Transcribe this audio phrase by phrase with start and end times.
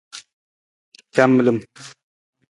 [1.15, 1.57] Camilim.